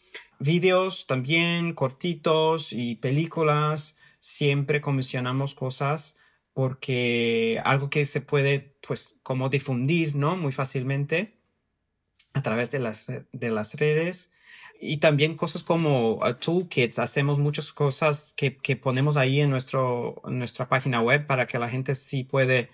[0.44, 3.96] Videos también cortitos y películas.
[4.18, 6.18] Siempre comisionamos cosas
[6.52, 10.36] porque algo que se puede, pues, como difundir, ¿no?
[10.36, 11.38] Muy fácilmente
[12.34, 14.30] a través de las, de las redes.
[14.78, 16.98] Y también cosas como toolkits.
[16.98, 21.70] Hacemos muchas cosas que, que ponemos ahí en, nuestro, nuestra página web para que la
[21.70, 22.68] gente sí puede,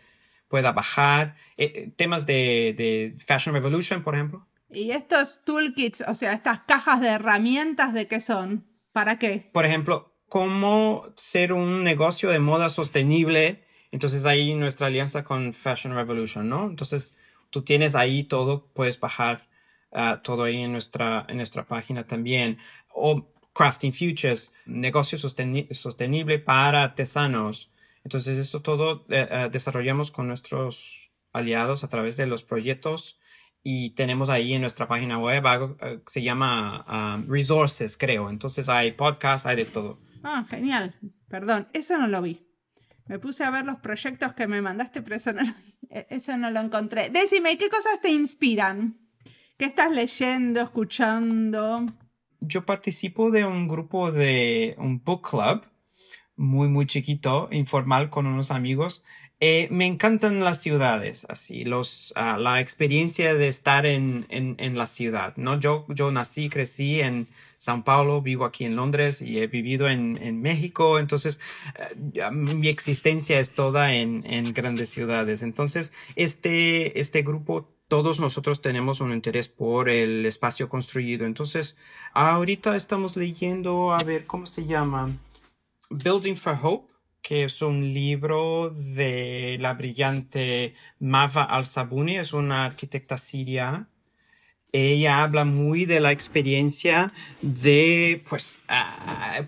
[0.49, 1.37] pueda bajar.
[1.57, 4.50] Eh, eh, temas de, de Fashion Revolution, por ejemplo.
[4.73, 8.67] ¿Y estos toolkits, o sea, estas cajas de herramientas, de qué son?
[8.93, 9.51] ¿Para qué?
[9.53, 13.65] Por ejemplo, cómo ser un negocio de moda sostenible.
[13.91, 16.69] Entonces ahí nuestra alianza con Fashion Revolution, ¿no?
[16.69, 17.17] Entonces
[17.51, 19.49] tú tienes ahí todo, puedes bajar
[19.93, 22.59] ah, todo ahí en nuestra, en nuestra página también.
[22.89, 27.73] O Crafting Futures, negocio sostenible para artesanos.
[28.05, 33.20] Entonces esto todo eh, desarrollamos con nuestros aliados a través de los proyectos
[33.63, 38.31] y tenemos ahí en nuestra página web algo eh, se llama um, resources, creo.
[38.31, 40.01] Entonces hay podcasts, hay de todo.
[40.23, 40.95] Ah, genial.
[41.29, 42.47] Perdón, eso no lo vi.
[43.07, 45.43] Me puse a ver los proyectos que me mandaste, pero eso no,
[45.91, 47.11] e, eso no lo encontré.
[47.11, 48.99] Decime, ¿qué cosas te inspiran?
[49.59, 51.85] ¿Qué estás leyendo, escuchando?
[52.41, 55.67] Yo participo de un grupo de un book club
[56.41, 59.05] muy, muy chiquito, informal, con unos amigos.
[59.41, 64.87] Eh, me encantan las ciudades, así, los, ah, la experiencia de estar en, en, la
[64.87, 65.61] ciudad, ¿no?
[65.61, 67.29] Yo, yo nací, crecí en
[67.59, 71.41] Sao Paulo, vivo aquí en Londres y he vivido en, en México, entonces
[72.15, 75.43] eh, mi existencia es toda en, en grandes ciudades.
[75.43, 81.27] Entonces, este, este grupo todos nosotros tenemos un interés por el espacio construido.
[81.27, 81.77] Entonces,
[82.15, 85.09] ahorita estamos leyendo, a ver, ¿cómo se llama?
[85.91, 86.91] Building for Hope
[87.23, 93.89] que es un libro de la brillante Mava al-Sabuni, es una arquitecta siria.
[94.73, 97.13] Ella habla muy de la experiencia
[97.43, 99.43] de, pues, ah,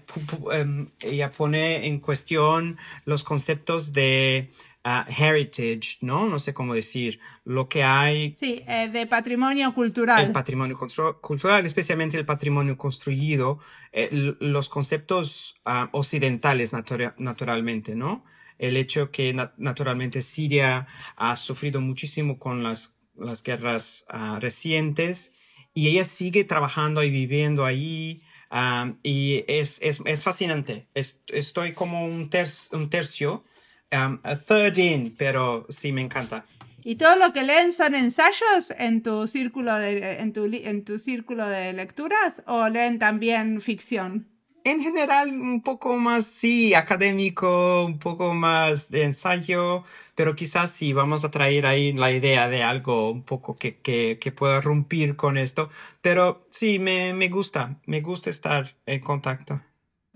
[0.52, 4.50] em, ella pone en cuestión los conceptos de
[4.84, 6.26] heritage, ¿no?
[6.26, 8.34] No sé cómo decir, lo que hay.
[8.34, 10.26] Sí, eh, de patrimonio cultural.
[10.26, 10.76] El patrimonio
[11.20, 13.60] cultural, especialmente el patrimonio construido,
[13.92, 18.24] eh, los conceptos ah, occidentales naturalmente, ¿no?
[18.58, 25.32] El hecho que naturalmente Siria ha sufrido muchísimo con las, las guerras ah, recientes
[25.74, 28.22] y ella sigue trabajando y viviendo ahí.
[28.50, 30.86] Ah, y es, es, es fascinante.
[30.94, 32.28] estoy como un,
[32.72, 33.44] un tercio
[33.92, 36.46] Um, a third in, pero sí me encanta.
[36.82, 40.98] ¿Y todo lo que leen son ensayos en tu círculo de, en tu, en tu
[40.98, 44.26] círculo de lecturas o leen también ficción?
[44.64, 49.84] En general, un poco más, sí, académico, un poco más de ensayo,
[50.14, 54.18] pero quizás sí, vamos a traer ahí la idea de algo un poco que, que,
[54.20, 55.68] que pueda romper con esto.
[56.00, 59.60] Pero sí, me, me gusta, me gusta estar en contacto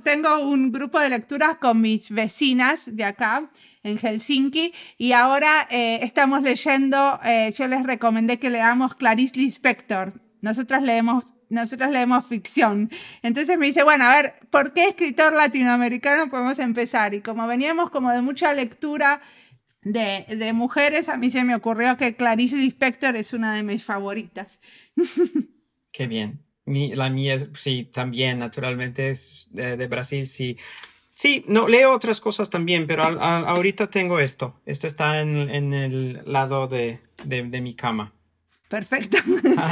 [0.06, 3.50] tengo un grupo de lecturas con mis vecinas de acá
[3.82, 10.12] en Helsinki y ahora eh, estamos leyendo, eh, yo les recomendé que leamos Clarice Lispector.
[10.42, 12.88] Nosotros leemos, nosotros leemos ficción.
[13.22, 17.12] Entonces me dice, bueno, a ver, ¿por qué escritor latinoamericano podemos empezar?
[17.12, 19.20] Y como veníamos como de mucha lectura
[19.82, 23.82] de, de mujeres, a mí se me ocurrió que Clarice Lispector es una de mis
[23.82, 24.60] favoritas.
[25.92, 30.58] Qué bien la mía, sí, también, naturalmente es de, Brasil, sí.
[31.10, 34.60] Sí, no, leo otras cosas también, pero ahorita tengo esto.
[34.66, 38.12] Esto está en, en el lado de, de, mi cama.
[38.68, 39.16] Perfecto.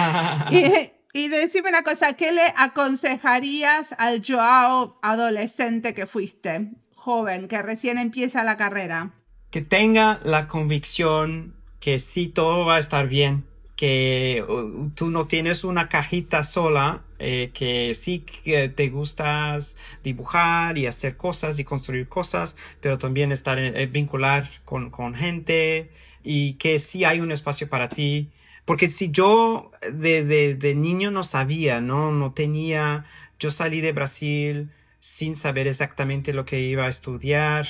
[0.50, 0.64] y,
[1.12, 7.98] y decime una cosa, ¿qué le aconsejarías al Joao adolescente que fuiste, joven, que recién
[7.98, 9.12] empieza la carrera?
[9.50, 13.44] Que tenga la convicción que sí, todo va a estar bien,
[13.76, 20.78] que uh, tú no tienes una cajita sola, eh, que sí que te gustas dibujar
[20.78, 25.90] y hacer cosas y construir cosas, pero también estar en, eh, vincular con, con, gente
[26.22, 28.30] y que sí hay un espacio para ti.
[28.64, 32.12] Porque si yo de, de, de niño no sabía, ¿no?
[32.12, 33.04] No tenía,
[33.38, 34.70] yo salí de Brasil
[35.00, 37.66] sin saber exactamente lo que iba a estudiar.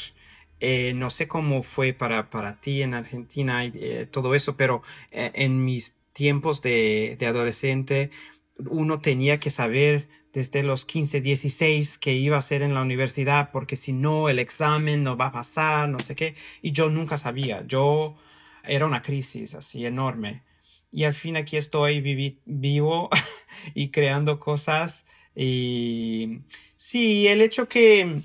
[0.67, 4.83] Eh, no sé cómo fue para, para ti en Argentina y eh, todo eso, pero
[5.11, 8.11] eh, en mis tiempos de, adolescente,
[8.57, 13.51] uno tenía que saber desde los 15, 16 que iba a hacer en la universidad,
[13.53, 16.35] porque si no, el examen no va a pasar, no sé qué.
[16.63, 17.63] Y yo nunca sabía.
[17.67, 18.17] Yo
[18.65, 20.45] era una crisis así enorme.
[20.91, 22.01] Y al fin aquí estoy
[22.47, 23.11] vivo
[23.75, 25.05] y creando cosas.
[25.37, 26.41] Y
[26.77, 28.23] sí, el hecho que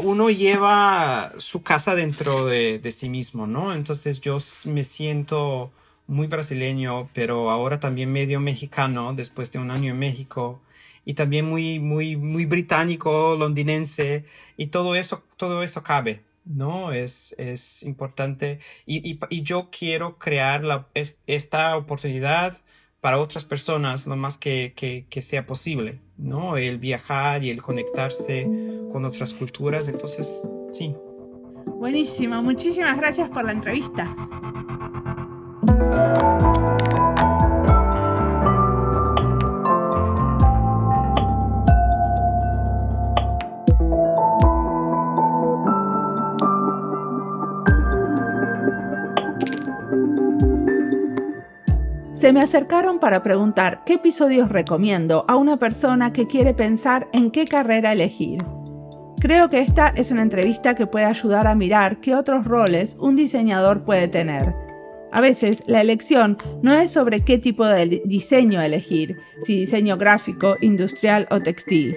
[0.00, 3.72] uno lleva su casa dentro de, sí mismo, ¿no?
[3.74, 5.70] Entonces yo me siento
[6.06, 10.60] muy brasileño, pero ahora también medio mexicano después de un año en México
[11.04, 14.24] y también muy, muy, muy británico, londinense
[14.56, 16.22] y todo eso, todo eso cabe.
[16.44, 16.92] ¿no?
[16.92, 22.56] Es, es importante y, y, yo quiero crear la, es, esta oportunidad
[23.00, 24.72] para otras personas lo más que,
[25.08, 26.56] que, sea posible, ¿no?
[26.56, 28.44] El viajar y el conectarse
[28.90, 30.94] con otras culturas, entonces, sí.
[31.66, 34.14] Buenísimo, muchísimas gracias por la entrevista.
[52.28, 57.30] Se me acercaron para preguntar qué episodios recomiendo a una persona que quiere pensar en
[57.30, 58.44] qué carrera elegir.
[59.18, 63.16] Creo que esta es una entrevista que puede ayudar a mirar qué otros roles un
[63.16, 64.54] diseñador puede tener.
[65.10, 70.56] A veces la elección no es sobre qué tipo de diseño elegir, si diseño gráfico,
[70.60, 71.96] industrial o textil.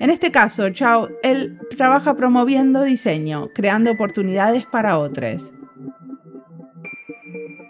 [0.00, 5.52] En este caso, Chao, él trabaja promoviendo diseño, creando oportunidades para otros.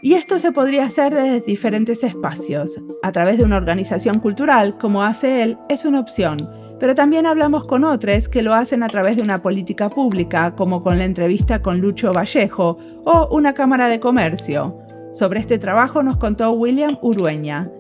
[0.03, 2.81] Y esto se podría hacer desde diferentes espacios.
[3.03, 6.49] A través de una organización cultural, como hace él, es una opción.
[6.79, 10.83] Pero también hablamos con otros que lo hacen a través de una política pública, como
[10.83, 14.79] con la entrevista con Lucho Vallejo o una Cámara de Comercio.
[15.13, 17.71] Sobre este trabajo nos contó William Urueña.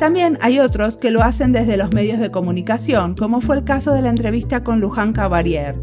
[0.00, 3.92] También hay otros que lo hacen desde los medios de comunicación, como fue el caso
[3.92, 5.76] de la entrevista con Luján Cavalier.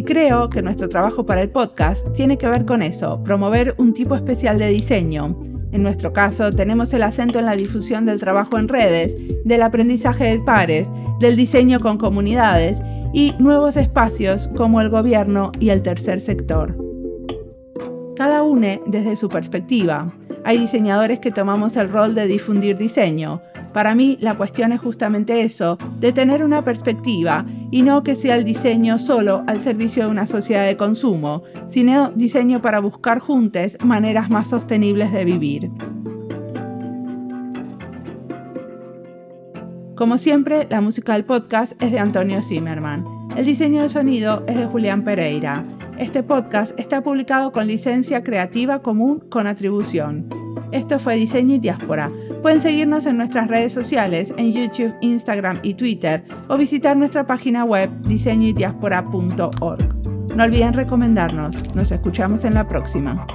[0.00, 3.92] Y creo que nuestro trabajo para el podcast tiene que ver con eso, promover un
[3.92, 5.26] tipo especial de diseño.
[5.72, 10.24] En nuestro caso, tenemos el acento en la difusión del trabajo en redes, del aprendizaje
[10.24, 10.88] de pares,
[11.20, 12.80] del diseño con comunidades
[13.12, 16.74] y nuevos espacios como el gobierno y el tercer sector.
[18.16, 20.14] Cada uno desde su perspectiva.
[20.44, 23.42] Hay diseñadores que tomamos el rol de difundir diseño,
[23.72, 28.36] para mí la cuestión es justamente eso, de tener una perspectiva y no que sea
[28.36, 33.76] el diseño solo al servicio de una sociedad de consumo, sino diseño para buscar juntos
[33.84, 35.70] maneras más sostenibles de vivir.
[39.94, 43.04] Como siempre, la música del podcast es de Antonio Zimmerman.
[43.36, 45.64] El diseño de sonido es de Julián Pereira.
[45.98, 50.28] Este podcast está publicado con licencia creativa común con atribución.
[50.72, 52.10] Esto fue Diseño y Diáspora
[52.42, 57.64] Pueden seguirnos en nuestras redes sociales, en YouTube, Instagram y Twitter, o visitar nuestra página
[57.64, 60.34] web diseñoydiaspora.org.
[60.34, 61.56] No olviden recomendarnos.
[61.74, 63.26] Nos escuchamos en la próxima.